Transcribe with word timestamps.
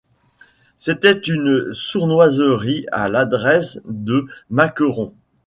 C’était 0.79 1.13
une 1.19 1.73
sournoiserie 1.75 2.87
à 2.91 3.07
l’adresse 3.07 3.79
de 3.85 4.25
Macqueron. 4.49 5.13